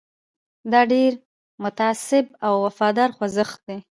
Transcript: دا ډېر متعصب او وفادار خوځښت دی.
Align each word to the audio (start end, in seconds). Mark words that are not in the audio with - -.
دا 0.71 0.81
ډېر 0.93 1.11
متعصب 1.63 2.25
او 2.45 2.53
وفادار 2.65 3.09
خوځښت 3.17 3.59
دی. 3.67 3.79